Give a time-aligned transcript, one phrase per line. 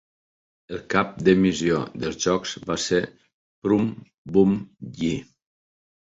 [0.75, 3.01] El cap de missió dels jocs va ser
[3.67, 3.85] Prum
[4.39, 4.55] Bun
[5.03, 5.11] Yi.